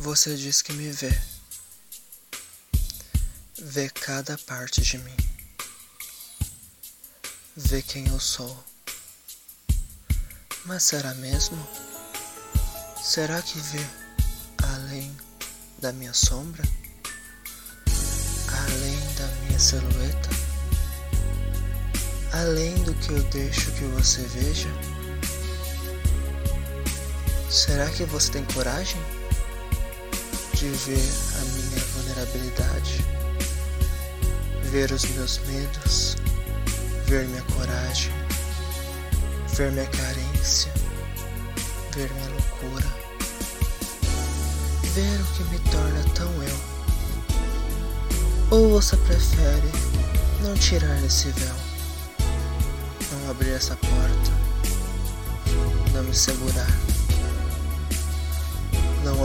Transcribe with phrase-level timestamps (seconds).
[0.00, 1.10] Você diz que me vê,
[3.60, 5.16] vê cada parte de mim,
[7.56, 8.64] vê quem eu sou.
[10.66, 11.58] Mas será mesmo?
[13.02, 13.84] Será que vê
[14.62, 15.14] além
[15.80, 16.62] da minha sombra?
[18.52, 20.30] Além da minha silhueta?
[22.34, 24.68] Além do que eu deixo que você veja?
[27.50, 29.17] Será que você tem coragem?
[30.58, 33.06] De ver a minha vulnerabilidade,
[34.64, 36.16] ver os meus medos,
[37.06, 38.12] ver minha coragem,
[39.54, 40.72] ver minha carência,
[41.94, 42.86] ver minha loucura,
[44.94, 46.58] ver o que me torna tão eu.
[48.50, 49.70] Ou você prefere
[50.42, 51.54] não tirar esse véu,
[53.12, 54.32] não abrir essa porta,
[55.94, 56.87] não me segurar?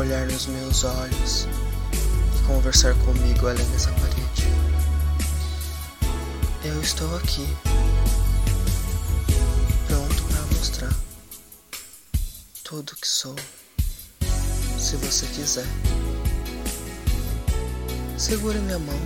[0.04, 1.48] Olhar nos meus olhos
[2.38, 4.44] e conversar comigo além dessa parede.
[6.66, 7.48] Eu estou aqui,
[9.88, 10.94] pronto para mostrar
[12.66, 13.36] tudo que sou,
[14.78, 15.68] se você quiser.
[18.18, 19.00] Segura minha mão.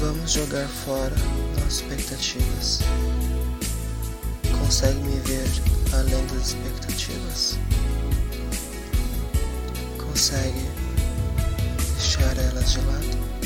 [0.00, 1.14] Vamos jogar fora
[1.54, 2.80] nossas expectativas.
[4.58, 5.46] Consegue me ver
[5.92, 7.58] além das expectativas?
[10.22, 10.68] Consegue
[11.98, 13.41] deixar elas de lado?